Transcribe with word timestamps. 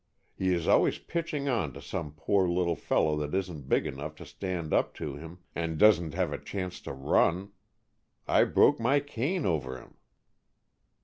He 0.33 0.51
is 0.51 0.67
always 0.67 0.97
pitching 0.97 1.47
on 1.47 1.73
to 1.73 1.79
some 1.79 2.13
poor 2.17 2.47
little 2.49 2.75
fellow 2.75 3.15
that 3.17 3.37
isn't 3.37 3.69
big 3.69 3.85
enough 3.85 4.15
to 4.15 4.25
stand 4.25 4.73
up 4.73 4.95
to 4.95 5.15
him, 5.15 5.41
and 5.53 5.77
doesn't 5.77 6.15
have 6.15 6.33
a 6.33 6.39
chance 6.39 6.81
to 6.81 6.91
run. 6.93 7.51
I 8.27 8.45
broke 8.45 8.79
my 8.79 8.99
cane 8.99 9.45
over 9.45 9.77
him." 9.79 9.97